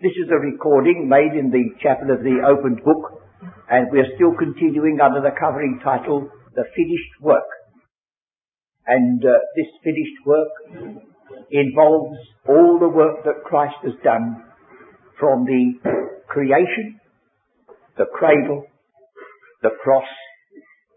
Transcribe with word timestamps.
This 0.00 0.16
is 0.16 0.30
a 0.32 0.40
recording 0.40 1.10
made 1.10 1.38
in 1.38 1.50
the 1.50 1.76
chapel 1.82 2.08
of 2.10 2.24
the 2.24 2.40
opened 2.40 2.80
book, 2.82 3.20
and 3.68 3.92
we 3.92 4.00
are 4.00 4.08
still 4.16 4.32
continuing 4.32 4.98
under 4.98 5.20
the 5.20 5.36
covering 5.38 5.78
title, 5.84 6.26
The 6.54 6.64
Finished 6.74 7.20
Work. 7.20 7.44
And 8.86 9.20
uh, 9.22 9.36
this 9.56 9.68
finished 9.84 10.24
work 10.24 10.48
involves 11.50 12.16
all 12.48 12.78
the 12.80 12.88
work 12.88 13.24
that 13.26 13.44
Christ 13.44 13.76
has 13.84 13.92
done 14.02 14.42
from 15.18 15.44
the 15.44 15.74
creation, 16.28 16.98
the 17.98 18.06
cradle, 18.06 18.64
the 19.60 19.76
cross, 19.84 20.08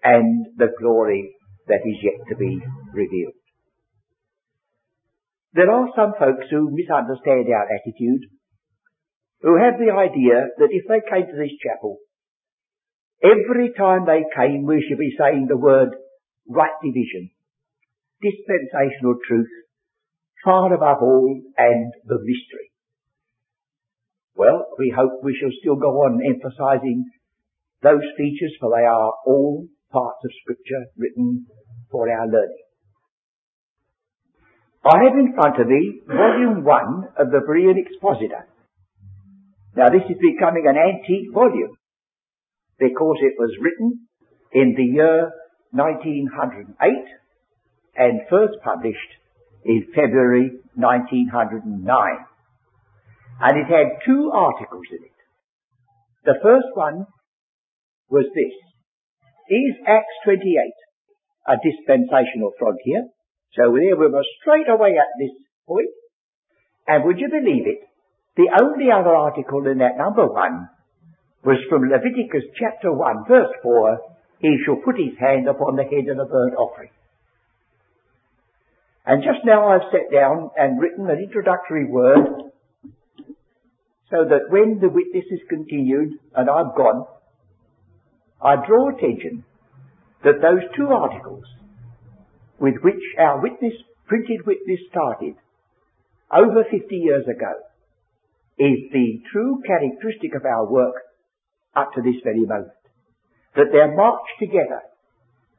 and 0.02 0.46
the 0.56 0.72
glory 0.80 1.36
that 1.68 1.84
is 1.84 1.98
yet 2.02 2.26
to 2.30 2.38
be 2.38 2.58
revealed. 2.94 3.36
There 5.52 5.70
are 5.70 5.90
some 5.94 6.14
folks 6.18 6.48
who 6.50 6.72
misunderstand 6.72 7.52
our 7.52 7.68
attitude, 7.68 8.30
who 9.44 9.60
have 9.60 9.76
the 9.78 9.92
idea 9.92 10.48
that 10.58 10.72
if 10.72 10.88
they 10.88 11.04
came 11.04 11.28
to 11.28 11.38
this 11.38 11.52
chapel, 11.60 11.98
every 13.22 13.74
time 13.78 14.06
they 14.08 14.24
came 14.36 14.66
we 14.66 14.84
should 14.88 14.98
be 14.98 15.16
saying 15.20 15.48
the 15.48 15.58
word 15.58 15.90
right 16.48 16.72
division, 16.82 17.30
dispensational 18.24 19.20
truth, 19.28 19.52
far 20.44 20.74
above 20.74 21.04
all, 21.04 21.42
and 21.58 21.94
the 22.06 22.20
mystery. 22.20 22.72
Well, 24.36 24.66
we 24.80 24.94
hope 24.96 25.20
we 25.24 25.38
shall 25.40 25.52
still 25.60 25.76
go 25.76 26.08
on 26.08 26.24
emphasizing 26.26 27.06
those 27.84 28.04
features 28.18 28.56
for 28.60 28.72
they 28.72 28.86
are 28.86 29.12
all 29.28 29.68
parts 29.92 30.20
of 30.24 30.32
scripture 30.42 30.88
written 30.98 31.46
for 31.92 32.10
our 32.10 32.28
learning. 32.28 32.64
I 34.86 35.04
have 35.04 35.20
in 35.20 35.34
front 35.36 35.60
of 35.60 35.68
me 35.68 36.02
volume 36.08 36.64
one 36.64 37.08
of 37.18 37.28
the 37.32 37.40
Berean 37.48 37.78
Expositor. 37.78 38.48
Now 39.76 39.90
this 39.90 40.06
is 40.10 40.18
becoming 40.22 40.66
an 40.68 40.78
antique 40.78 41.34
volume 41.34 41.76
because 42.78 43.18
it 43.22 43.34
was 43.38 43.52
written 43.60 44.08
in 44.52 44.76
the 44.78 44.84
year 44.84 45.32
1908 45.72 46.70
and 47.96 48.22
first 48.30 48.54
published 48.64 49.12
in 49.66 49.88
February 49.96 50.52
1909. 50.76 52.26
And 53.42 53.58
it 53.58 53.66
had 53.66 53.98
two 54.06 54.32
articles 54.34 54.86
in 54.92 55.04
it. 55.04 55.18
The 56.26 56.36
first 56.42 56.68
one 56.76 57.06
was 58.10 58.26
this. 58.36 58.54
Is 59.50 59.76
Acts 59.88 60.18
28 60.24 60.40
a 61.48 61.56
dispensational 61.60 62.54
frontier? 62.58 63.10
So 63.56 63.74
there 63.74 63.98
we 63.98 64.08
were 64.08 64.26
straight 64.42 64.70
away 64.70 64.96
at 64.98 65.12
this 65.20 65.32
point. 65.68 65.90
And 66.88 67.04
would 67.06 67.20
you 67.20 67.30
believe 67.30 67.68
it? 67.68 67.82
The 68.36 68.50
only 68.50 68.90
other 68.90 69.14
article 69.14 69.68
in 69.68 69.78
that 69.78 69.98
number 69.98 70.26
one 70.26 70.70
was 71.46 71.58
from 71.70 71.90
Leviticus 71.90 72.50
chapter 72.58 72.92
1 72.92 73.26
verse 73.28 73.54
4. 73.62 74.00
He 74.40 74.58
shall 74.66 74.78
put 74.78 74.98
his 74.98 75.18
hand 75.20 75.48
upon 75.48 75.76
the 75.76 75.84
head 75.84 76.10
of 76.10 76.18
the 76.18 76.26
burnt 76.26 76.56
offering. 76.56 76.90
And 79.06 79.22
just 79.22 79.46
now 79.46 79.68
I've 79.68 79.92
sat 79.92 80.12
down 80.12 80.50
and 80.58 80.82
written 80.82 81.10
an 81.10 81.20
introductory 81.20 81.86
word 81.86 82.52
so 84.10 84.26
that 84.26 84.50
when 84.50 84.80
the 84.80 84.90
witness 84.90 85.26
is 85.30 85.42
continued 85.50 86.14
and 86.36 86.50
I've 86.50 86.76
gone, 86.76 87.06
I 88.42 88.56
draw 88.66 88.90
attention 88.90 89.44
that 90.24 90.42
those 90.42 90.64
two 90.76 90.88
articles 90.88 91.44
with 92.60 92.76
which 92.82 93.04
our 93.20 93.42
witness, 93.42 93.74
printed 94.08 94.46
witness 94.46 94.80
started 94.90 95.36
over 96.32 96.64
50 96.64 96.96
years 96.96 97.26
ago 97.28 97.54
is 98.60 98.92
the 98.92 99.22
true 99.32 99.62
characteristic 99.66 100.36
of 100.36 100.46
our 100.46 100.70
work 100.70 100.96
up 101.76 101.94
to 101.96 102.02
this 102.02 102.22
very 102.24 102.46
moment. 102.46 102.72
That 103.56 103.72
they're 103.72 103.96
marched 103.96 104.38
together 104.40 104.82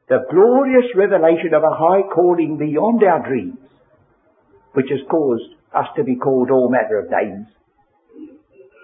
the 0.07 0.25
glorious 0.29 0.85
revelation 0.95 1.53
of 1.55 1.63
a 1.63 1.75
high 1.75 2.03
calling 2.13 2.57
beyond 2.57 3.01
our 3.03 3.27
dreams, 3.27 3.57
which 4.73 4.85
has 4.89 4.99
caused 5.09 5.55
us 5.73 5.87
to 5.95 6.03
be 6.03 6.15
called 6.15 6.51
all 6.51 6.69
manner 6.69 6.99
of 6.99 7.09
names, 7.09 7.47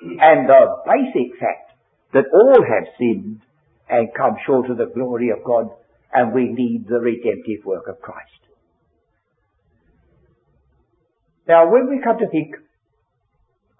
and 0.01 0.50
the 0.50 0.66
basic 0.85 1.39
fact 1.39 1.77
that 2.13 2.25
all 2.33 2.57
have 2.63 2.94
sinned 2.97 3.41
and 3.88 4.09
come 4.17 4.35
short 4.45 4.69
of 4.69 4.77
the 4.77 4.91
glory 4.94 5.29
of 5.29 5.44
God, 5.45 5.69
and 6.11 6.33
we 6.33 6.51
need 6.51 6.85
the 6.88 7.00
redemptive 7.00 7.66
work 7.66 7.88
of 7.88 8.01
Christ. 8.01 8.27
Now, 11.47 11.71
when 11.71 11.89
we 11.89 12.01
come 12.03 12.17
to 12.17 12.29
think 12.29 12.55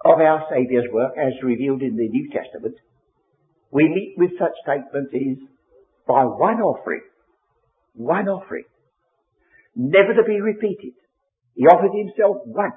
of 0.06 0.20
our 0.20 0.46
Saviour's 0.50 0.88
work 0.92 1.14
as 1.18 1.34
revealed 1.44 1.82
in 1.82 1.96
the 1.96 2.10
New 2.10 2.30
Testament, 2.32 2.76
we 3.72 3.88
meet 3.88 4.16
with 4.18 4.32
such 4.40 4.54
statements 4.64 5.14
as, 5.14 5.38
by 6.08 6.24
one 6.24 6.60
offering, 6.62 7.02
one 7.94 8.28
offering. 8.28 8.66
Never 9.76 10.14
to 10.14 10.24
be 10.28 10.42
repeated. 10.42 10.94
He 11.56 11.66
offered 11.66 11.96
himself 11.96 12.38
once. 12.46 12.76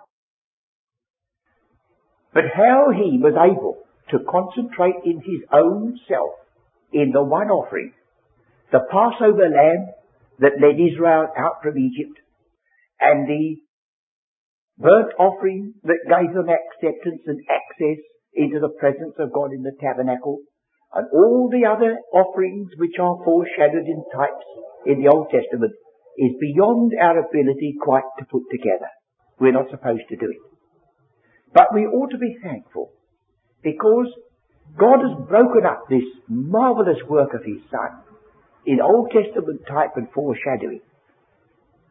But 2.33 2.45
how 2.55 2.91
he 2.93 3.19
was 3.19 3.35
able 3.35 3.79
to 4.11 4.19
concentrate 4.31 4.97
in 5.05 5.19
his 5.19 5.43
own 5.53 5.99
self 6.09 6.35
in 6.93 7.11
the 7.13 7.23
one 7.23 7.49
offering, 7.49 7.93
the 8.71 8.81
Passover 8.91 9.49
lamb 9.49 9.87
that 10.39 10.61
led 10.61 10.79
Israel 10.79 11.27
out 11.39 11.63
from 11.63 11.79
Egypt, 11.79 12.19
and 13.01 13.29
the 13.29 13.57
burnt 14.79 15.13
offering 15.19 15.75
that 15.85 16.09
gave 16.09 16.35
them 16.35 16.49
acceptance 16.51 17.23
and 17.27 17.41
access 17.47 18.01
into 18.35 18.59
the 18.59 18.75
presence 18.81 19.15
of 19.19 19.33
God 19.33 19.53
in 19.53 19.63
the 19.63 19.77
tabernacle, 19.81 20.41
and 20.95 21.07
all 21.13 21.49
the 21.51 21.67
other 21.67 21.99
offerings 22.13 22.71
which 22.79 22.99
are 23.01 23.19
foreshadowed 23.25 23.87
in 23.87 24.05
types 24.15 24.47
in 24.87 25.03
the 25.03 25.11
Old 25.11 25.31
Testament 25.31 25.73
is 26.19 26.33
beyond 26.41 26.93
our 27.01 27.19
ability 27.19 27.75
quite 27.81 28.07
to 28.19 28.25
put 28.27 28.43
together. 28.51 28.91
We're 29.41 29.53
not 29.53 29.71
supposed 29.71 30.07
to 30.11 30.17
do 30.17 30.31
it. 30.31 30.43
But 31.53 31.75
we 31.75 31.87
ought 31.87 32.11
to 32.11 32.19
be 32.19 32.37
thankful 32.43 32.91
because 33.63 34.11
God 34.79 34.99
has 35.03 35.29
broken 35.29 35.67
up 35.67 35.85
this 35.89 36.07
marvelous 36.29 36.99
work 37.09 37.35
of 37.35 37.45
His 37.45 37.63
Son 37.71 38.03
in 38.67 38.81
Old 38.81 39.11
Testament 39.11 39.63
type 39.69 39.97
and 39.97 40.09
foreshadowing. 40.15 40.81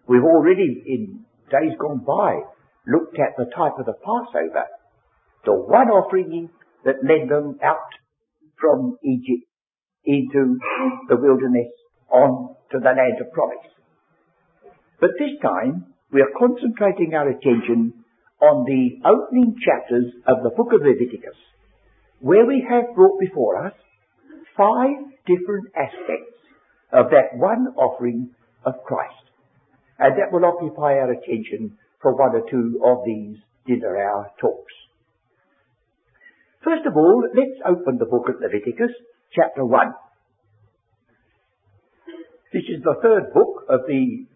We've 0.08 0.24
already, 0.24 0.84
in 0.86 1.26
days 1.52 1.76
gone 1.80 2.04
by, 2.06 2.40
looked 2.88 3.18
at 3.20 3.36
the 3.38 3.50
type 3.56 3.80
of 3.80 3.86
the 3.86 3.98
Passover, 4.04 4.68
the 5.46 5.54
one 5.54 5.88
offering 5.90 6.50
that 6.86 7.04
led 7.04 7.30
them 7.30 7.60
out 7.64 7.92
from 8.60 8.98
Egypt 9.04 9.48
into 10.06 10.58
the 11.10 11.16
wilderness 11.16 11.72
on 12.12 12.56
to 12.72 12.80
the 12.80 12.92
land 12.92 13.20
of 13.20 13.32
promise. 13.32 13.72
But 15.00 15.12
this 15.20 15.36
time, 15.42 15.94
we 16.12 16.22
are 16.22 16.32
concentrating 16.38 17.14
our 17.14 17.30
attention 17.30 17.94
on 18.42 18.66
the 18.66 19.00
opening 19.08 19.56
chapters 19.64 20.14
of 20.28 20.44
the 20.44 20.52
book 20.52 20.74
of 20.74 20.82
Leviticus, 20.82 21.36
where 22.20 22.46
we 22.46 22.66
have 22.70 22.96
brought 22.96 23.20
before 23.20 23.66
us 23.66 23.74
five 24.56 24.96
different 25.26 25.68
aspects 25.76 26.36
of 26.92 27.08
that 27.10 27.36
one 27.36 27.74
offering 27.76 28.32
of 28.66 28.76
Christ. 28.86 29.24
And 30.00 30.16
that 30.20 30.32
will 30.32 30.46
occupy 30.46 31.00
our 31.00 31.12
attention 31.12 31.78
for 32.03 32.14
one 32.14 32.36
or 32.36 32.44
two 32.52 32.80
of 32.84 33.00
these 33.06 33.38
dinner 33.66 33.97
hour 33.97 34.30
talks. 34.40 34.74
First 36.64 36.86
of 36.86 36.96
all, 36.96 37.24
let's 37.34 37.59
open 37.66 37.97
the 37.97 38.06
book 38.06 38.28
of 38.30 38.36
Leviticus, 38.40 38.91
chapter 39.34 39.66
1. 39.66 39.94
This 42.53 42.64
is 42.69 42.84
the 42.84 42.96
third 43.02 43.34
book 43.34 43.66
of 43.69 43.81
the 43.88 44.28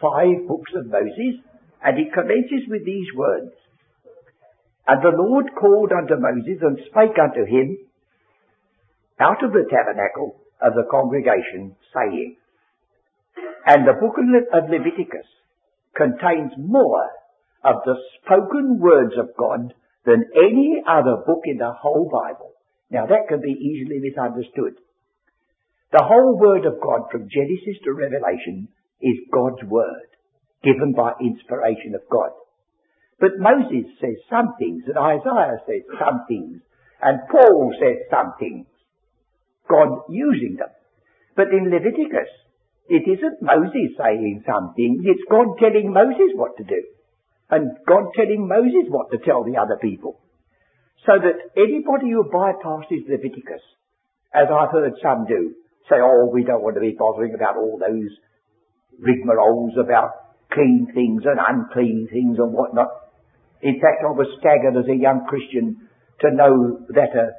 five 0.00 0.48
books 0.48 0.72
of 0.74 0.86
Moses, 0.86 1.42
and 1.84 1.98
it 1.98 2.14
commences 2.14 2.64
with 2.68 2.86
these 2.86 3.06
words. 3.14 3.52
And 4.88 5.02
the 5.02 5.14
Lord 5.18 5.46
called 5.58 5.90
unto 5.92 6.14
Moses 6.14 6.62
and 6.62 6.78
spake 6.86 7.18
unto 7.18 7.44
him 7.44 7.76
out 9.20 9.42
of 9.42 9.52
the 9.52 9.66
tabernacle 9.68 10.40
of 10.62 10.74
the 10.74 10.86
congregation, 10.90 11.74
saying, 11.92 12.36
and 13.66 13.86
the 13.86 13.98
book 13.98 14.14
of 14.54 14.70
Leviticus 14.70 15.26
contains 15.96 16.52
more 16.58 17.10
of 17.64 17.76
the 17.84 17.96
spoken 18.22 18.78
words 18.78 19.14
of 19.18 19.30
God 19.36 19.74
than 20.04 20.24
any 20.36 20.82
other 20.86 21.16
book 21.26 21.42
in 21.44 21.58
the 21.58 21.72
whole 21.72 22.08
Bible. 22.12 22.52
Now 22.90 23.06
that 23.06 23.28
can 23.28 23.40
be 23.40 23.50
easily 23.50 23.98
misunderstood. 23.98 24.78
The 25.92 26.04
whole 26.04 26.38
Word 26.38 26.66
of 26.66 26.80
God 26.80 27.10
from 27.10 27.28
Genesis 27.28 27.82
to 27.84 27.92
Revelation 27.92 28.68
is 29.00 29.16
God's 29.32 29.62
Word, 29.64 30.08
given 30.62 30.92
by 30.92 31.12
inspiration 31.20 31.94
of 31.94 32.02
God. 32.10 32.30
But 33.18 33.38
Moses 33.38 33.90
says 34.00 34.16
some 34.28 34.54
things, 34.58 34.84
and 34.86 34.98
Isaiah 34.98 35.58
says 35.66 35.82
some 35.98 36.26
things, 36.28 36.60
and 37.02 37.18
Paul 37.30 37.72
says 37.80 38.04
some 38.10 38.34
things. 38.38 38.66
God 39.68 40.04
using 40.08 40.56
them. 40.58 40.68
But 41.34 41.48
in 41.48 41.70
Leviticus, 41.70 42.28
it 42.88 43.04
isn't 43.06 43.42
Moses 43.42 43.98
saying 43.98 44.44
something, 44.46 45.02
it's 45.04 45.22
God 45.30 45.58
telling 45.58 45.92
Moses 45.92 46.34
what 46.34 46.56
to 46.58 46.64
do. 46.64 46.82
And 47.50 47.70
God 47.86 48.10
telling 48.14 48.48
Moses 48.48 48.90
what 48.90 49.10
to 49.10 49.18
tell 49.18 49.44
the 49.44 49.58
other 49.58 49.78
people. 49.80 50.20
So 51.06 51.14
that 51.14 51.38
anybody 51.54 52.10
who 52.10 52.26
bypasses 52.26 53.06
Leviticus, 53.08 53.62
as 54.34 54.48
I've 54.50 54.72
heard 54.72 54.94
some 55.02 55.26
do, 55.26 55.54
say, 55.88 55.96
oh, 56.02 56.30
we 56.32 56.42
don't 56.42 56.62
want 56.62 56.74
to 56.74 56.80
be 56.80 56.96
bothering 56.98 57.34
about 57.34 57.56
all 57.56 57.78
those 57.78 58.10
rigmaroles 58.98 59.78
about 59.78 60.10
clean 60.52 60.88
things 60.94 61.22
and 61.24 61.38
unclean 61.38 62.08
things 62.10 62.38
and 62.38 62.52
whatnot. 62.52 62.88
In 63.62 63.74
fact, 63.80 64.02
I 64.02 64.10
was 64.10 64.26
staggered 64.38 64.76
as 64.76 64.90
a 64.90 64.96
young 64.98 65.26
Christian 65.28 65.88
to 66.20 66.34
know 66.34 66.86
that 66.90 67.14
a, 67.14 67.30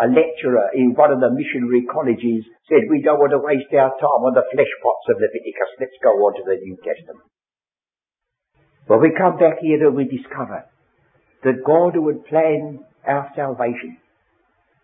a 0.00 0.08
lecturer 0.08 0.72
in 0.72 0.96
one 0.96 1.12
of 1.12 1.20
the 1.20 1.28
missionary 1.28 1.84
colleges 1.84 2.48
said, 2.72 2.88
we 2.88 3.04
don't 3.04 3.20
want 3.20 3.36
to 3.36 3.44
waste 3.44 3.68
our 3.76 3.92
time 4.00 4.22
on 4.24 4.32
the 4.32 4.48
flesh 4.48 4.72
pots 4.80 5.06
of 5.12 5.20
Leviticus. 5.20 5.76
Let's 5.76 6.00
go 6.00 6.16
on 6.24 6.32
to 6.40 6.44
the 6.48 6.56
New 6.56 6.76
Testament. 6.80 7.28
But 8.88 9.04
we 9.04 9.12
come 9.12 9.36
back 9.36 9.60
here 9.60 9.86
and 9.86 9.94
we 9.94 10.08
discover 10.08 10.64
that 11.44 11.64
God 11.66 11.94
who 11.94 12.08
had 12.08 12.24
planned 12.24 12.80
our 13.06 13.28
salvation 13.36 14.00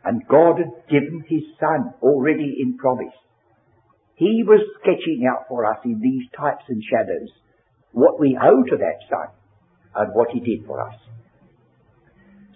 and 0.04 0.20
God 0.28 0.60
had 0.60 0.84
given 0.92 1.24
his 1.26 1.42
son 1.58 1.96
already 2.02 2.60
in 2.60 2.76
promise. 2.76 3.16
He 4.16 4.44
was 4.46 4.60
sketching 4.80 5.24
out 5.24 5.48
for 5.48 5.64
us 5.64 5.80
in 5.84 6.00
these 6.00 6.28
types 6.36 6.64
and 6.68 6.82
shadows 6.84 7.32
what 7.92 8.20
we 8.20 8.36
owe 8.36 8.62
to 8.62 8.76
that 8.76 9.00
son 9.08 9.32
and 9.96 10.14
what 10.14 10.28
he 10.30 10.40
did 10.40 10.66
for 10.66 10.80
us. 10.80 10.94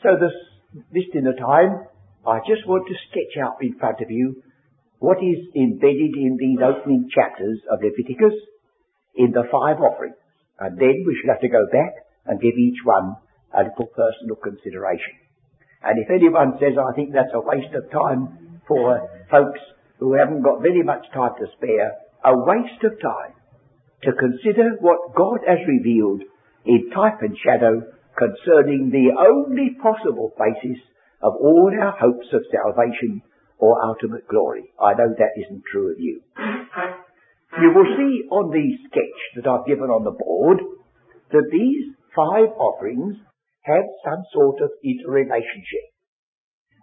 So 0.02 0.10
this, 0.20 0.84
this 0.92 1.04
dinner 1.12 1.34
time, 1.34 1.88
I 2.26 2.38
just 2.44 2.68
want 2.68 2.84
to 2.88 2.94
sketch 3.08 3.40
out 3.40 3.56
in 3.62 3.78
front 3.78 4.00
of 4.00 4.10
you 4.10 4.42
what 4.98 5.18
is 5.24 5.40
embedded 5.56 6.12
in 6.12 6.36
these 6.36 6.60
opening 6.60 7.08
chapters 7.08 7.60
of 7.72 7.80
Leviticus 7.80 8.36
in 9.16 9.32
the 9.32 9.48
five 9.48 9.80
offerings. 9.80 10.20
And 10.58 10.76
then 10.76 11.04
we 11.06 11.16
shall 11.16 11.32
have 11.32 11.40
to 11.40 11.48
go 11.48 11.64
back 11.72 12.04
and 12.26 12.40
give 12.40 12.52
each 12.52 12.84
one 12.84 13.16
a 13.56 13.64
little 13.64 13.88
personal 13.88 14.36
consideration. 14.36 15.16
And 15.82 15.96
if 15.96 16.12
anyone 16.12 16.60
says, 16.60 16.76
I 16.76 16.92
think 16.92 17.12
that's 17.16 17.32
a 17.32 17.40
waste 17.40 17.72
of 17.72 17.88
time 17.90 18.60
for 18.68 19.08
folks 19.30 19.60
who 19.98 20.12
haven't 20.12 20.42
got 20.42 20.60
very 20.60 20.82
much 20.82 21.08
time 21.14 21.32
to 21.40 21.48
spare, 21.56 21.96
a 22.22 22.36
waste 22.36 22.84
of 22.84 23.00
time 23.00 23.32
to 24.04 24.12
consider 24.12 24.76
what 24.80 25.16
God 25.16 25.40
has 25.48 25.64
revealed 25.66 26.20
in 26.66 26.90
type 26.92 27.24
and 27.24 27.36
shadow 27.40 27.80
concerning 28.12 28.92
the 28.92 29.16
only 29.16 29.76
possible 29.80 30.36
basis 30.36 30.80
of 31.22 31.34
all 31.36 31.70
our 31.70 31.92
hopes 31.98 32.26
of 32.32 32.42
salvation 32.50 33.22
or 33.58 33.84
ultimate 33.84 34.26
glory. 34.28 34.72
I 34.80 34.94
know 34.94 35.12
that 35.16 35.36
isn't 35.36 35.62
true 35.70 35.92
of 35.92 36.00
you. 36.00 36.22
You 37.60 37.72
will 37.74 37.88
see 37.96 38.28
on 38.30 38.50
the 38.50 38.66
sketch 38.88 39.20
that 39.36 39.50
I've 39.50 39.66
given 39.66 39.90
on 39.90 40.04
the 40.04 40.16
board 40.16 40.58
that 41.32 41.50
these 41.50 41.94
five 42.16 42.48
offerings 42.56 43.16
have 43.62 43.84
some 44.04 44.22
sort 44.32 44.62
of 44.62 44.70
interrelationship. 44.82 45.86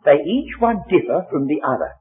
They 0.05 0.21
each 0.21 0.53
one 0.59 0.83
differ 0.87 1.25
from 1.31 1.47
the 1.47 1.59
other. 1.65 1.91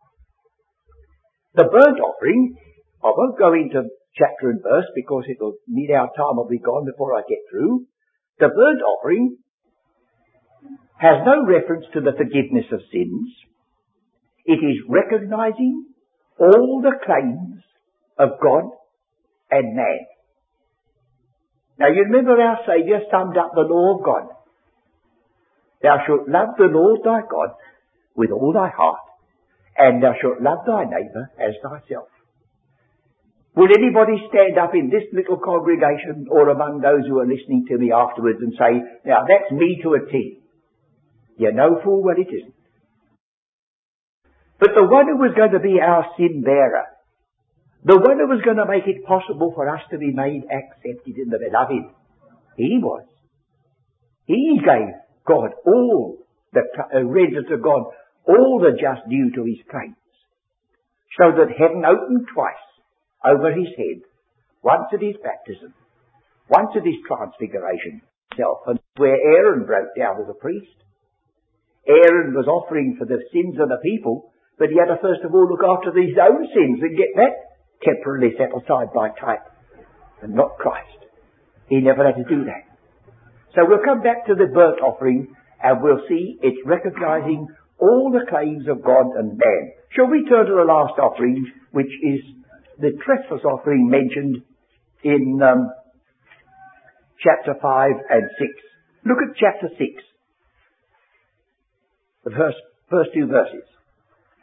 The 1.55 1.65
burnt 1.73 1.99
offering, 2.01 2.57
I 3.03 3.11
won't 3.17 3.39
go 3.39 3.55
into 3.55 3.89
chapter 4.15 4.51
and 4.51 4.63
verse 4.63 4.87
because 4.95 5.25
it'll 5.29 5.57
need 5.67 5.91
our 5.91 6.09
time 6.13 6.37
will 6.37 6.49
be 6.49 6.59
gone 6.59 6.85
before 6.85 7.17
I 7.17 7.23
get 7.29 7.41
through. 7.51 7.87
The 8.39 8.49
burnt 8.49 8.83
offering 8.83 9.39
has 10.99 11.21
no 11.25 11.45
reference 11.45 11.85
to 11.93 12.01
the 12.01 12.17
forgiveness 12.17 12.67
of 12.73 12.81
sins. 12.93 13.29
It 14.45 14.61
is 14.65 14.79
recognizing 14.89 15.87
all 16.39 16.81
the 16.83 16.97
claims 17.05 17.63
of 18.19 18.41
God 18.43 18.65
and 19.51 19.77
man. 19.77 20.07
Now 21.79 21.89
you 21.89 22.05
remember 22.05 22.41
our 22.41 22.59
Saviour 22.67 23.01
summed 23.11 23.37
up 23.37 23.53
the 23.55 23.69
law 23.69 23.99
of 23.99 24.05
God. 24.05 24.29
Thou 25.83 25.99
shalt 26.07 26.29
love 26.29 26.57
the 26.57 26.73
Lord 26.73 27.01
thy 27.05 27.21
God 27.29 27.53
with 28.17 28.31
all 28.31 28.53
thy 28.53 28.71
heart, 28.75 29.05
and 29.77 30.03
thou 30.03 30.15
shalt 30.21 30.41
love 30.41 30.65
thy 30.67 30.85
neighbour 30.85 31.31
as 31.39 31.53
thyself. 31.63 32.09
Will 33.55 33.69
anybody 33.73 34.21
stand 34.29 34.59
up 34.59 34.75
in 34.75 34.89
this 34.89 35.05
little 35.13 35.37
congregation 35.39 36.29
or 36.31 36.49
among 36.49 36.81
those 36.81 37.09
who 37.09 37.21
are 37.21 37.27
listening 37.27 37.65
to 37.69 37.79
me 37.79 37.93
afterwards 37.93 38.39
and 38.41 38.53
say, 38.53 38.81
now 39.05 39.25
that's 39.29 39.53
me 39.53 39.81
to 39.83 39.95
a 39.95 40.11
T? 40.11 40.41
You 41.37 41.53
know 41.53 41.81
full 41.85 42.03
well 42.03 42.17
it 42.17 42.33
isn't. 42.33 42.55
But 44.59 44.71
the 44.75 44.85
one 44.85 45.07
who 45.07 45.19
was 45.19 45.35
going 45.37 45.53
to 45.53 45.61
be 45.61 45.81
our 45.81 46.07
sin 46.17 46.43
bearer, 46.43 46.87
the 47.85 47.99
one 48.01 48.19
who 48.19 48.27
was 48.27 48.43
going 48.43 48.57
to 48.57 48.67
make 48.67 48.89
it 48.89 49.05
possible 49.05 49.53
for 49.55 49.69
us 49.69 49.83
to 49.91 49.99
be 49.99 50.13
made 50.13 50.45
accepted 50.49 51.15
in 51.17 51.29
the 51.29 51.39
beloved, 51.39 51.93
he 52.57 52.81
was. 52.81 53.05
He 54.25 54.59
gave 54.59 54.97
God 55.27 55.51
all 55.67 56.19
the, 56.53 56.61
uh, 56.61 57.01
to 57.05 57.59
God 57.63 57.83
all 58.27 58.59
the 58.59 58.73
just 58.81 59.09
due 59.09 59.31
to 59.37 59.45
his 59.45 59.61
claims. 59.71 59.97
So 61.21 61.33
that 61.37 61.53
heaven 61.57 61.85
opened 61.85 62.27
twice 62.33 62.67
over 63.25 63.53
his 63.53 63.69
head, 63.77 64.03
once 64.63 64.89
at 64.93 65.01
his 65.01 65.17
baptism, 65.23 65.75
once 66.49 66.71
at 66.77 66.85
his 66.85 66.99
transfiguration 67.07 68.03
himself, 68.33 68.59
and 68.67 68.81
where 68.97 69.17
Aaron 69.17 69.67
broke 69.67 69.95
down 69.97 70.21
as 70.21 70.29
a 70.29 70.35
priest. 70.35 70.77
Aaron 71.87 72.35
was 72.35 72.47
offering 72.47 72.97
for 72.99 73.07
the 73.07 73.23
sins 73.33 73.57
of 73.63 73.69
the 73.69 73.81
people, 73.83 74.33
but 74.59 74.69
he 74.69 74.79
had 74.79 74.91
to 74.91 74.99
first 75.01 75.23
of 75.23 75.33
all 75.33 75.47
look 75.47 75.63
after 75.63 75.95
his 75.95 76.19
own 76.19 76.43
sins 76.51 76.79
and 76.83 76.99
get 76.99 77.15
that 77.17 77.35
temporarily 77.83 78.35
set 78.37 78.51
aside 78.51 78.91
by 78.95 79.09
type, 79.21 79.47
and 80.23 80.35
not 80.35 80.59
Christ. 80.59 81.07
He 81.69 81.81
never 81.81 82.07
had 82.07 82.17
to 82.17 82.29
do 82.29 82.45
that. 82.45 82.67
So 83.55 83.65
we'll 83.67 83.85
come 83.85 84.03
back 84.03 84.27
to 84.27 84.35
the 84.35 84.47
burnt 84.53 84.81
offering 84.81 85.35
and 85.63 85.83
we'll 85.83 86.03
see 86.09 86.39
it's 86.43 86.61
recognizing 86.67 87.49
all 87.79 88.13
the 88.13 88.29
claims 88.29 88.69
of 88.69 88.85
God 88.85 89.07
and 89.17 89.37
man. 89.37 89.63
Shall 89.95 90.11
we 90.11 90.27
turn 90.29 90.47
to 90.47 90.53
the 90.53 90.69
last 90.69 90.99
offering, 90.99 91.51
which 91.73 91.91
is 92.03 92.21
the 92.79 92.93
trespass 93.05 93.45
offering 93.45 93.89
mentioned 93.89 94.43
in 95.03 95.41
um, 95.43 95.71
chapter 97.23 97.55
5 97.61 97.91
and 98.11 98.25
6. 98.39 98.51
Look 99.05 99.19
at 99.23 99.37
chapter 99.37 99.69
6, 99.73 99.81
the 102.27 102.35
first, 102.35 102.59
first 102.91 103.11
two 103.15 103.31
verses. 103.31 103.63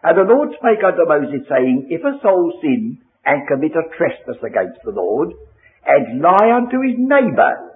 And 0.04 0.16
the 0.16 0.24
Lord 0.24 0.56
spake 0.56 0.80
unto 0.80 1.04
Moses, 1.04 1.44
saying, 1.52 1.92
If 1.92 2.00
a 2.08 2.16
soul 2.24 2.56
sin 2.64 3.04
and 3.28 3.48
commit 3.48 3.76
a 3.76 3.92
trespass 3.92 4.40
against 4.40 4.80
the 4.88 4.96
Lord, 4.96 5.36
and 5.86 6.24
lie 6.24 6.56
unto 6.56 6.80
his 6.80 6.96
neighbour. 6.96 7.76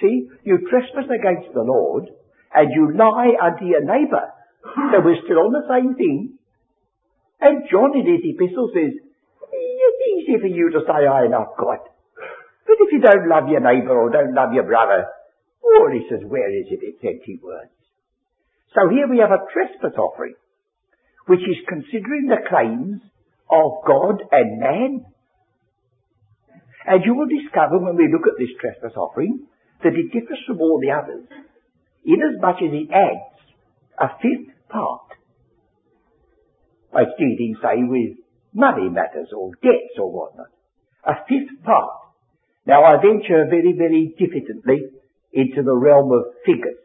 See, 0.00 0.28
you 0.44 0.64
trespass 0.68 1.12
against 1.12 1.52
the 1.52 1.60
Lord, 1.60 2.08
and 2.54 2.72
you 2.72 2.96
lie 2.96 3.36
unto 3.36 3.68
your 3.68 3.84
neighbour. 3.84 4.32
So 4.64 5.04
we're 5.04 5.20
still 5.24 5.44
on 5.44 5.52
the 5.52 5.68
same 5.68 5.94
thing. 5.94 6.38
And 7.40 7.68
John 7.70 7.92
in 7.98 8.06
his 8.06 8.24
epistle 8.24 8.70
says, 8.72 8.96
it's 8.96 10.00
easy 10.08 10.40
for 10.40 10.46
you 10.46 10.70
to 10.72 10.80
say, 10.86 11.04
I 11.04 11.28
love 11.28 11.52
God. 11.58 11.84
But 12.64 12.76
if 12.80 12.92
you 12.92 13.00
don't 13.00 13.28
love 13.28 13.48
your 13.48 13.60
neighbour 13.60 13.92
or 13.92 14.10
don't 14.10 14.34
love 14.34 14.54
your 14.54 14.64
brother, 14.64 15.04
well, 15.60 15.92
he 15.92 16.06
says, 16.08 16.20
where 16.24 16.48
is 16.48 16.66
it? 16.70 16.80
It's 16.80 17.04
empty 17.04 17.40
words. 17.42 17.81
So 18.74 18.88
here 18.88 19.08
we 19.08 19.18
have 19.18 19.30
a 19.30 19.44
trespass 19.52 19.98
offering, 19.98 20.34
which 21.26 21.40
is 21.40 21.68
considering 21.68 22.28
the 22.28 22.40
claims 22.48 23.02
of 23.50 23.84
God 23.86 24.22
and 24.32 24.60
man. 24.60 25.04
And 26.86 27.04
you 27.04 27.14
will 27.14 27.28
discover 27.28 27.78
when 27.78 27.96
we 27.96 28.10
look 28.10 28.26
at 28.26 28.38
this 28.38 28.54
trespass 28.60 28.96
offering 28.96 29.46
that 29.84 29.94
it 29.94 30.12
differs 30.12 30.40
from 30.46 30.60
all 30.60 30.80
the 30.80 30.90
others, 30.90 31.26
inasmuch 32.04 32.56
as 32.62 32.72
it 32.72 32.88
adds 32.90 33.32
a 34.00 34.08
fifth 34.20 34.56
part. 34.68 35.12
It's 36.94 37.12
dealing, 37.18 37.56
say, 37.62 37.82
with 37.84 38.18
money 38.52 38.88
matters 38.88 39.28
or 39.36 39.52
debts 39.62 39.96
or 39.98 40.10
whatnot. 40.10 40.52
A 41.04 41.14
fifth 41.28 41.62
part. 41.64 42.02
Now 42.66 42.84
I 42.84 42.96
venture 42.96 43.46
very, 43.48 43.74
very 43.76 44.14
diffidently 44.18 44.80
into 45.32 45.62
the 45.62 45.74
realm 45.74 46.12
of 46.12 46.34
figures, 46.44 46.78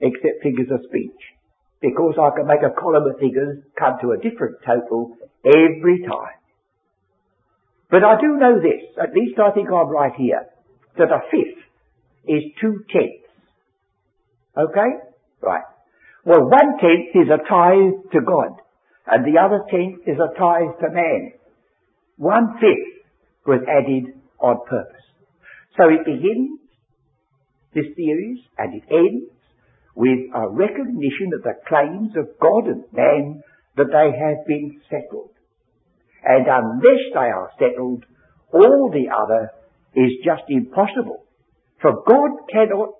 except 0.00 0.42
figures 0.42 0.68
of 0.70 0.80
speech, 0.88 1.20
because 1.80 2.14
I 2.20 2.30
can 2.36 2.46
make 2.46 2.62
a 2.62 2.74
column 2.74 3.10
of 3.10 3.18
figures 3.18 3.62
come 3.78 3.98
to 4.02 4.12
a 4.12 4.18
different 4.18 4.56
total 4.66 5.16
every 5.44 6.04
time. 6.06 6.38
But 7.90 8.04
I 8.04 8.20
do 8.20 8.36
know 8.36 8.60
this, 8.60 8.84
at 9.00 9.14
least 9.14 9.38
I 9.38 9.50
think 9.52 9.68
I'm 9.68 9.88
right 9.88 10.12
here, 10.16 10.46
that 10.98 11.08
a 11.08 11.20
fifth 11.30 11.62
is 12.26 12.42
two 12.60 12.84
tenths. 12.90 13.28
Okay? 14.56 14.90
Right. 15.40 15.64
Well, 16.24 16.50
one 16.50 16.78
tenth 16.80 17.14
is 17.14 17.28
a 17.32 17.38
tithe 17.48 18.12
to 18.12 18.20
God 18.20 18.60
and 19.10 19.24
the 19.24 19.40
other 19.40 19.64
tenth 19.70 20.06
is 20.06 20.18
a 20.20 20.38
tithe 20.38 20.76
to 20.80 20.90
man. 20.92 21.32
One 22.16 22.54
fifth 22.60 23.06
was 23.46 23.60
added 23.64 24.14
on 24.38 24.58
purpose. 24.68 25.02
So 25.76 25.88
it 25.88 26.04
begins, 26.04 26.60
this 27.74 27.86
series, 27.96 28.40
and 28.58 28.74
it 28.74 28.82
ends 28.90 29.30
with 29.98 30.30
a 30.30 30.46
recognition 30.48 31.34
of 31.34 31.42
the 31.42 31.58
claims 31.66 32.14
of 32.14 32.38
God 32.38 32.70
and 32.70 32.84
man 32.94 33.42
that 33.74 33.90
they 33.90 34.14
have 34.14 34.46
been 34.46 34.80
settled. 34.86 35.34
And 36.22 36.46
unless 36.46 37.02
they 37.10 37.26
are 37.34 37.50
settled, 37.58 38.06
all 38.54 38.94
the 38.94 39.10
other 39.10 39.50
is 39.98 40.12
just 40.24 40.46
impossible. 40.48 41.26
For 41.82 42.04
God 42.06 42.46
cannot 42.46 42.94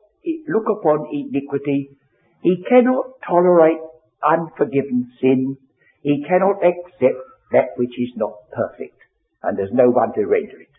look 0.49 0.67
upon 0.67 1.07
iniquity 1.14 1.95
He 2.43 2.64
cannot 2.69 3.23
tolerate 3.26 3.78
unforgiven 4.19 5.12
sin. 5.21 5.57
He 6.02 6.25
cannot 6.26 6.59
accept 6.67 7.23
that 7.52 7.76
which 7.76 7.95
is 7.95 8.11
not 8.17 8.35
perfect. 8.50 8.99
And 9.43 9.57
there's 9.57 9.73
no 9.73 9.90
one 9.90 10.12
to 10.14 10.26
render 10.26 10.61
it. 10.61 10.75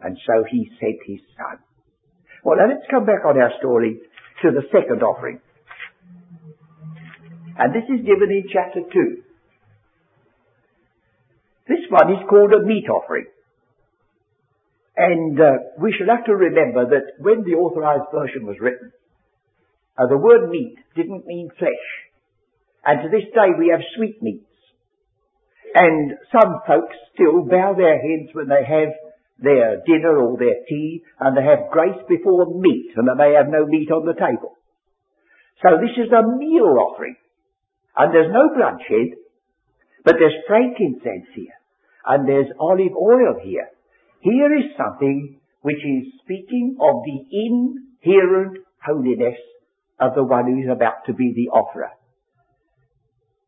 And 0.00 0.18
so 0.26 0.44
he 0.50 0.70
sent 0.80 1.00
his 1.06 1.20
son. 1.36 1.64
Well, 2.44 2.56
now 2.56 2.68
let's 2.68 2.88
come 2.90 3.04
back 3.04 3.24
on 3.24 3.40
our 3.40 3.52
story 3.58 4.00
to 4.42 4.50
the 4.50 4.62
second 4.72 5.02
offering. 5.02 5.40
And 7.58 7.74
this 7.74 7.84
is 7.88 8.06
given 8.06 8.30
in 8.30 8.44
chapter 8.52 8.80
2. 8.80 9.22
This 11.68 11.84
one 11.90 12.10
is 12.12 12.24
called 12.28 12.52
a 12.52 12.64
meat 12.64 12.88
offering. 12.88 13.26
And 14.96 15.40
uh, 15.40 15.52
we 15.78 15.94
should 15.96 16.08
have 16.08 16.24
to 16.26 16.34
remember 16.34 16.88
that 16.88 17.20
when 17.20 17.44
the 17.44 17.56
authorized 17.56 18.10
version 18.12 18.46
was 18.46 18.56
written, 18.60 18.92
uh, 19.96 20.06
the 20.08 20.16
word 20.16 20.48
meat 20.48 20.76
didn't 20.96 21.26
mean 21.26 21.50
flesh. 21.58 21.86
And 22.84 23.02
to 23.02 23.08
this 23.08 23.28
day 23.34 23.52
we 23.58 23.68
have 23.68 23.80
sweetmeats. 23.96 24.46
And 25.74 26.12
some 26.32 26.60
folks 26.66 26.96
still 27.14 27.44
bow 27.44 27.74
their 27.76 28.00
heads 28.00 28.34
when 28.34 28.48
they 28.48 28.64
have 28.64 28.90
their 29.42 29.80
dinner 29.86 30.18
or 30.18 30.38
their 30.38 30.62
tea, 30.68 31.02
and 31.18 31.36
they 31.36 31.42
have 31.42 31.70
grace 31.72 32.00
before 32.08 32.46
meat, 32.60 32.92
and 32.96 33.08
they 33.08 33.16
may 33.16 33.34
have 33.34 33.48
no 33.48 33.66
meat 33.66 33.90
on 33.90 34.06
the 34.06 34.14
table. 34.14 34.56
So 35.62 35.76
this 35.80 35.96
is 35.96 36.12
a 36.12 36.22
meal 36.36 36.76
offering. 36.78 37.16
And 37.96 38.14
there's 38.14 38.32
no 38.32 38.48
bloodshed, 38.54 39.18
but 40.04 40.16
there's 40.18 40.44
frankincense 40.46 41.28
here, 41.34 41.56
and 42.06 42.28
there's 42.28 42.46
olive 42.58 42.96
oil 42.96 43.36
here. 43.42 43.68
Here 44.20 44.56
is 44.56 44.76
something 44.76 45.40
which 45.62 45.84
is 45.84 46.12
speaking 46.22 46.76
of 46.80 47.02
the 47.04 47.18
inherent 47.32 48.58
holiness 48.84 49.36
of 49.98 50.14
the 50.14 50.24
one 50.24 50.46
who 50.46 50.62
is 50.62 50.68
about 50.70 51.04
to 51.06 51.12
be 51.12 51.32
the 51.34 51.50
offerer. 51.52 51.90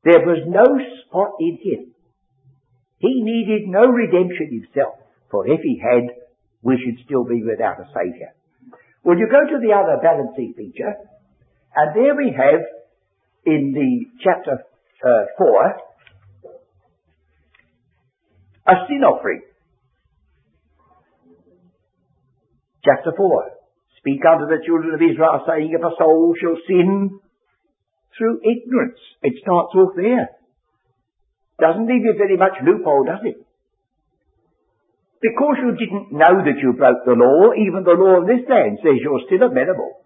There 0.04 0.20
was 0.20 0.44
no 0.46 0.64
spot 1.06 1.32
in 1.40 1.58
him. 1.62 1.94
He 2.98 3.22
needed 3.22 3.68
no 3.68 3.86
redemption 3.86 4.60
himself, 4.60 4.96
for 5.32 5.48
if 5.48 5.60
he 5.62 5.80
had, 5.82 6.14
we 6.62 6.78
should 6.78 7.02
still 7.04 7.24
be 7.24 7.42
without 7.42 7.80
a 7.80 7.88
Saviour. 7.90 8.30
Well, 9.02 9.18
you 9.18 9.26
go 9.26 9.42
to 9.42 9.58
the 9.58 9.72
other 9.74 9.98
balancing 10.00 10.54
feature, 10.56 10.94
and 11.74 11.96
there 11.96 12.14
we 12.14 12.30
have 12.30 12.60
in 13.44 13.72
the 13.74 14.22
chapter 14.22 14.62
uh, 15.02 15.24
4 15.36 15.74
a 18.64 18.74
sin 18.86 19.02
offering. 19.02 19.42
Chapter 22.84 23.10
4. 23.16 23.50
Speak 23.98 24.20
unto 24.22 24.46
the 24.46 24.62
children 24.64 24.94
of 24.94 25.02
Israel, 25.02 25.42
saying, 25.46 25.74
If 25.74 25.82
a 25.82 25.94
soul 25.98 26.34
shall 26.38 26.56
sin 26.66 27.18
through 28.16 28.40
ignorance. 28.44 28.98
It 29.22 29.34
starts 29.42 29.74
off 29.74 29.94
there. 29.96 30.28
Doesn't 31.60 31.86
leave 31.86 32.04
you 32.04 32.14
very 32.18 32.36
much 32.36 32.52
loophole, 32.64 33.04
does 33.04 33.22
it? 33.24 33.46
Because 35.22 35.56
you 35.62 35.70
didn't 35.78 36.10
know 36.10 36.42
that 36.42 36.58
you 36.58 36.74
broke 36.74 37.06
the 37.06 37.14
law, 37.14 37.54
even 37.54 37.86
the 37.86 37.94
law 37.94 38.18
of 38.18 38.26
this 38.26 38.42
land 38.50 38.82
says 38.82 38.98
you're 38.98 39.22
still 39.30 39.46
amenable. 39.46 40.02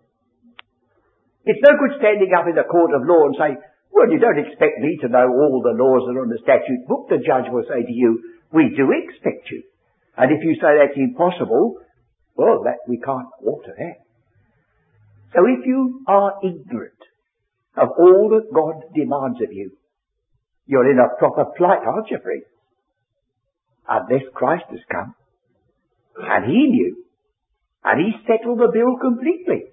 It's 1.48 1.62
no 1.64 1.72
good 1.80 1.96
standing 1.96 2.36
up 2.36 2.44
in 2.44 2.54
the 2.54 2.68
court 2.68 2.92
of 2.92 3.08
law 3.08 3.24
and 3.24 3.36
say, 3.40 3.56
well, 3.88 4.12
you 4.12 4.20
don't 4.20 4.36
expect 4.36 4.76
me 4.84 5.00
to 5.00 5.08
know 5.08 5.24
all 5.24 5.64
the 5.64 5.72
laws 5.72 6.04
that 6.04 6.20
are 6.20 6.26
on 6.26 6.28
the 6.28 6.42
statute 6.44 6.84
book. 6.84 7.08
The 7.08 7.24
judge 7.24 7.48
will 7.48 7.64
say 7.64 7.80
to 7.80 7.94
you, 7.96 8.36
we 8.52 8.76
do 8.76 8.92
expect 8.92 9.48
you. 9.48 9.64
And 10.20 10.28
if 10.36 10.44
you 10.44 10.52
say 10.60 10.76
that's 10.76 11.00
impossible, 11.00 11.80
well, 12.36 12.60
that, 12.68 12.84
we 12.84 13.00
can't 13.00 13.32
alter 13.40 13.72
that. 13.72 14.04
So 15.32 15.48
if 15.48 15.64
you 15.64 16.04
are 16.06 16.44
ignorant 16.44 17.00
of 17.76 17.88
all 17.96 18.36
that 18.36 18.52
God 18.52 18.92
demands 18.92 19.40
of 19.40 19.48
you, 19.48 19.72
you're 20.66 20.90
in 20.90 20.98
a 20.98 21.16
proper 21.18 21.46
plight, 21.56 21.86
aren't 21.86 22.10
you, 22.10 22.18
friends? 22.20 22.44
Unless 23.88 24.32
Christ 24.34 24.64
has 24.70 24.80
come. 24.90 25.14
And 26.18 26.44
He 26.44 26.66
knew. 26.68 27.04
And 27.84 28.00
He 28.00 28.12
settled 28.26 28.58
the 28.58 28.70
bill 28.72 28.96
completely. 29.00 29.70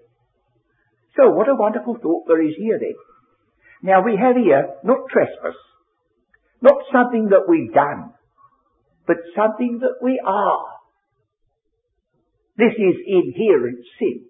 So 1.15 1.29
what 1.29 1.50
a 1.50 1.55
wonderful 1.55 1.98
thought 2.01 2.25
there 2.27 2.41
is 2.41 2.55
here 2.58 2.79
then. 2.79 2.96
Now 3.82 4.03
we 4.03 4.17
have 4.17 4.36
here 4.36 4.75
not 4.84 5.10
trespass, 5.12 5.60
not 6.62 6.84
something 6.91 7.29
that 7.29 7.46
we've 7.48 7.74
done, 7.74 8.13
but 9.05 9.17
something 9.36 9.79
that 9.82 10.00
we 10.01 10.22
are. 10.25 10.65
This 12.58 12.74
is 12.77 12.96
inherent 13.05 13.79
sin. 14.00 14.25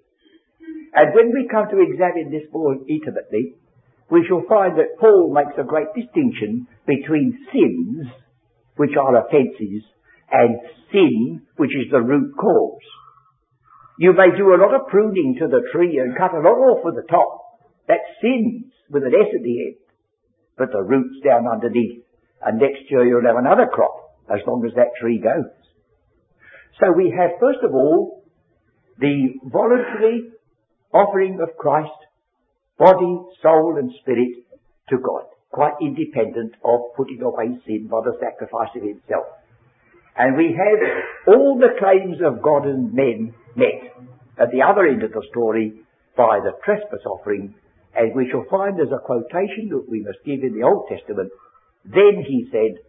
And 0.95 1.13
when 1.13 1.31
we 1.33 1.47
come 1.51 1.67
to 1.69 1.81
examine 1.81 2.31
this 2.31 2.47
more 2.51 2.75
intimately, 2.87 3.55
we 4.09 4.25
shall 4.27 4.43
find 4.47 4.77
that 4.77 4.99
Paul 4.99 5.33
makes 5.33 5.57
a 5.57 5.63
great 5.63 5.87
distinction 5.95 6.67
between 6.85 7.47
sins, 7.51 8.07
which 8.75 8.95
are 8.99 9.17
offences, 9.17 9.83
and 10.31 10.57
sin, 10.91 11.41
which 11.57 11.71
is 11.71 11.91
the 11.91 12.01
root 12.01 12.33
cause. 12.39 12.81
You 13.99 14.13
may 14.13 14.35
do 14.35 14.53
a 14.53 14.61
lot 14.61 14.73
of 14.73 14.87
pruning 14.87 15.37
to 15.39 15.47
the 15.47 15.61
tree 15.71 15.99
and 15.99 16.17
cut 16.17 16.33
a 16.33 16.41
lot 16.41 16.57
off 16.57 16.85
at 16.87 16.95
the 16.95 17.07
top. 17.07 17.61
That's 17.87 18.01
sins 18.21 18.73
with 18.89 19.03
an 19.03 19.13
S 19.13 19.29
at 19.35 19.43
the 19.43 19.61
end. 19.67 19.75
But 20.57 20.71
the 20.71 20.81
roots 20.81 21.21
down 21.23 21.45
underneath. 21.47 22.03
And 22.41 22.59
next 22.59 22.89
year 22.89 23.05
you'll 23.05 23.27
have 23.27 23.37
another 23.37 23.67
crop 23.71 24.17
as 24.29 24.39
long 24.47 24.65
as 24.65 24.73
that 24.75 24.97
tree 24.99 25.19
goes. 25.19 25.51
So 26.81 26.91
we 26.91 27.13
have 27.15 27.39
first 27.39 27.59
of 27.63 27.73
all 27.73 28.23
the 28.99 29.35
voluntary 29.43 30.31
offering 30.93 31.39
of 31.41 31.55
Christ, 31.57 31.89
body, 32.77 33.17
soul 33.41 33.77
and 33.77 33.91
spirit 34.01 34.45
to 34.89 34.97
God, 34.97 35.25
quite 35.53 35.73
independent 35.79 36.55
of 36.65 36.97
putting 36.97 37.21
away 37.21 37.55
sin 37.65 37.87
by 37.87 38.01
the 38.03 38.17
sacrifice 38.19 38.73
of 38.75 38.81
himself. 38.81 39.29
And 40.17 40.35
we 40.35 40.57
have 40.57 40.79
all 41.27 41.57
the 41.57 41.77
claims 41.79 42.17
of 42.25 42.41
God 42.41 42.65
and 42.65 42.93
men 42.93 43.33
met 43.55 43.93
at 44.37 44.51
the 44.51 44.61
other 44.61 44.85
end 44.85 45.03
of 45.03 45.11
the 45.11 45.23
story 45.29 45.73
by 46.17 46.39
the 46.41 46.53
trespass 46.65 47.05
offering, 47.05 47.55
and 47.95 48.15
we 48.15 48.29
shall 48.29 48.45
find 48.49 48.77
there's 48.77 48.89
a 48.89 49.05
quotation 49.05 49.69
that 49.69 49.85
we 49.89 50.01
must 50.01 50.25
give 50.25 50.41
in 50.41 50.57
the 50.57 50.65
Old 50.65 50.89
Testament. 50.89 51.31
Then 51.85 52.25
he 52.27 52.49
said, 52.51 52.81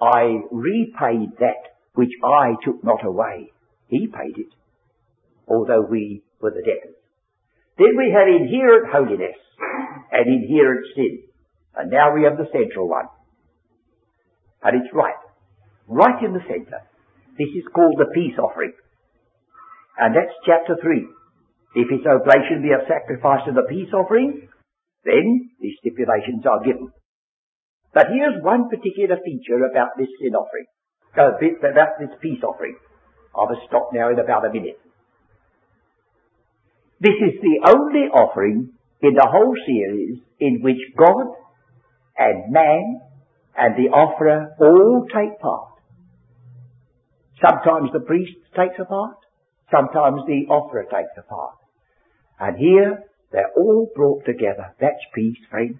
I 0.00 0.38
repaid 0.50 1.34
that 1.40 1.78
which 1.94 2.14
I 2.22 2.54
took 2.64 2.82
not 2.84 3.04
away. 3.04 3.50
He 3.88 4.06
paid 4.06 4.38
it, 4.38 4.54
although 5.48 5.82
we 5.82 6.22
were 6.40 6.50
the 6.50 6.62
debtors. 6.62 6.94
Then 7.78 7.96
we 7.96 8.14
have 8.14 8.28
inherent 8.28 8.90
holiness 8.90 9.38
and 10.12 10.26
inherent 10.26 10.86
sin. 10.94 11.27
And 11.78 11.90
now 11.90 12.12
we 12.12 12.24
have 12.24 12.36
the 12.36 12.50
central 12.52 12.88
one. 12.88 13.06
And 14.62 14.82
it's 14.82 14.92
right 14.92 15.14
right 15.88 16.20
in 16.22 16.36
the 16.36 16.44
center. 16.44 16.84
This 17.40 17.48
is 17.56 17.64
called 17.74 17.96
the 17.96 18.12
peace 18.12 18.36
offering. 18.36 18.76
And 19.96 20.14
that's 20.14 20.36
chapter 20.44 20.76
3. 20.76 21.08
If 21.74 21.88
its 21.90 22.06
oblation 22.06 22.62
be 22.62 22.70
a 22.70 22.86
sacrifice 22.86 23.48
of 23.48 23.56
the 23.56 23.66
peace 23.68 23.90
offering, 23.92 24.48
then 25.04 25.50
these 25.60 25.74
stipulations 25.80 26.44
are 26.44 26.62
given. 26.62 26.92
But 27.94 28.12
here's 28.12 28.42
one 28.44 28.68
particular 28.68 29.16
feature 29.24 29.64
about 29.64 29.96
this 29.96 30.12
sin 30.20 30.36
offering, 30.36 30.68
about 31.16 31.98
this 31.98 32.12
peace 32.20 32.42
offering. 32.44 32.76
I 33.34 33.48
must 33.48 33.66
stop 33.66 33.90
now 33.92 34.10
in 34.10 34.18
about 34.18 34.46
a 34.46 34.52
minute. 34.52 34.78
This 37.00 37.16
is 37.16 37.40
the 37.40 37.70
only 37.70 38.10
offering 38.10 38.74
in 39.00 39.14
the 39.14 39.28
whole 39.30 39.54
series 39.64 40.18
in 40.40 40.60
which 40.62 40.82
God 40.98 41.26
and 42.18 42.52
man 42.52 43.00
and 43.56 43.74
the 43.76 43.90
offerer 43.90 44.54
all 44.60 45.06
take 45.06 45.38
part. 45.40 45.78
Sometimes 47.40 47.90
the 47.92 48.00
priest 48.00 48.34
takes 48.56 48.74
a 48.80 48.84
part, 48.84 49.16
sometimes 49.70 50.22
the 50.26 50.50
offerer 50.50 50.84
takes 50.84 51.14
a 51.16 51.22
part. 51.22 51.54
And 52.40 52.58
here, 52.58 53.04
they're 53.30 53.52
all 53.56 53.90
brought 53.94 54.24
together. 54.24 54.74
That's 54.80 55.02
peace, 55.14 55.38
friends. 55.50 55.78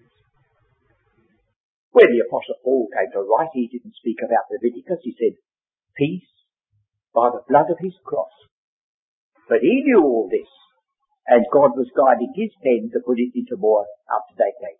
When 1.90 2.07
the 2.07 2.23
Apostle 2.28 2.62
Paul 2.62 2.87
came 2.95 3.11
to 3.12 3.26
write, 3.26 3.50
he 3.54 3.66
didn't 3.66 3.97
speak 3.99 4.18
about 4.23 4.47
Leviticus. 4.52 5.02
He 5.02 5.16
said, 5.18 5.35
peace 5.97 6.30
by 7.14 7.30
the 7.35 7.42
blood 7.49 7.71
of 7.71 7.83
his 7.83 7.95
cross. 8.04 8.30
But 9.49 9.62
he 9.62 9.83
knew 9.83 10.02
all 10.04 10.28
this, 10.30 10.47
and 11.26 11.42
God 11.50 11.75
was 11.75 11.90
guiding 11.97 12.30
his 12.37 12.52
pen 12.62 12.90
to 12.92 13.00
put 13.02 13.18
it 13.18 13.33
into 13.35 13.57
more 13.57 13.87
up-to-date 14.14 14.61
language. 14.62 14.78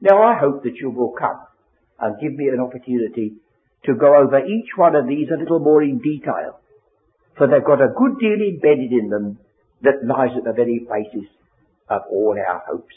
Now 0.00 0.22
I 0.22 0.38
hope 0.38 0.62
that 0.62 0.76
you 0.76 0.90
will 0.90 1.12
come 1.18 1.40
and 1.98 2.20
give 2.20 2.32
me 2.32 2.48
an 2.48 2.60
opportunity 2.60 3.34
to 3.84 3.94
go 3.94 4.16
over 4.16 4.38
each 4.38 4.70
one 4.76 4.94
of 4.94 5.06
these 5.06 5.28
a 5.34 5.38
little 5.38 5.58
more 5.58 5.82
in 5.82 5.98
detail. 5.98 6.60
For 7.36 7.46
they've 7.46 7.64
got 7.64 7.80
a 7.80 7.94
good 7.96 8.18
deal 8.18 8.38
embedded 8.38 8.92
in 8.92 9.10
them 9.10 9.38
that 9.82 10.04
lies 10.04 10.36
at 10.36 10.44
the 10.44 10.52
very 10.52 10.86
basis 10.88 11.28
of 11.88 12.02
all 12.10 12.36
our 12.38 12.62
hopes. 12.66 12.94